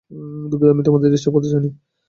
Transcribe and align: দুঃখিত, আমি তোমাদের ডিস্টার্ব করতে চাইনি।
দুঃখিত, 0.51 0.69
আমি 0.73 0.83
তোমাদের 0.87 1.09
ডিস্টার্ব 1.13 1.33
করতে 1.35 1.49
চাইনি। 1.51 1.69